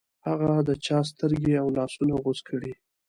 هغه 0.27 0.51
د 0.67 0.69
چا 0.85 0.99
سترګې 1.11 1.53
او 1.61 1.67
لاسونه 1.77 2.13
غوڅ 2.21 2.39
کړې. 2.49 2.71